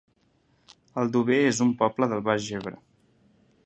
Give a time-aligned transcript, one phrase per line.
[1.03, 2.77] Aldover es un poble del Baix Ebre